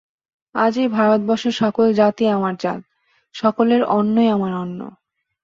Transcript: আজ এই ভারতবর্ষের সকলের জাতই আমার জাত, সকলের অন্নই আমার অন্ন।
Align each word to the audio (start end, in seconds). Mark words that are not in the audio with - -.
আজ 0.55 0.73
এই 0.77 0.89
ভারতবর্ষের 0.89 1.53
সকলের 1.53 1.93
জাতই 1.95 2.27
আমার 2.27 2.55
জাত, 2.55 2.81
সকলের 3.35 3.81
অন্নই 3.89 4.29
আমার 4.29 4.53
অন্ন। 4.53 4.79